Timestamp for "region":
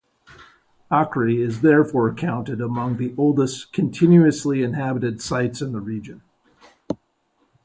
5.79-6.23